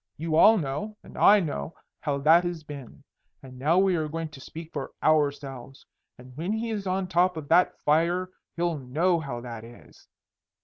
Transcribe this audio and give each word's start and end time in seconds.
You 0.17 0.35
all 0.35 0.57
know 0.57 0.97
and 1.03 1.15
I 1.15 1.39
know 1.39 1.75
how 1.99 2.17
that 2.21 2.43
has 2.43 2.63
been. 2.63 3.03
And 3.43 3.59
now 3.59 3.77
we 3.77 3.95
are 3.95 4.07
going 4.07 4.29
to 4.29 4.41
speak 4.41 4.73
for 4.73 4.93
ourselves. 5.03 5.85
And 6.17 6.35
when 6.35 6.53
he 6.53 6.71
is 6.71 6.87
on 6.87 7.05
top 7.07 7.37
of 7.37 7.49
that 7.49 7.79
fire 7.85 8.31
he'll 8.55 8.79
know 8.79 9.19
how 9.19 9.41
that 9.41 9.63
is. 9.63 10.07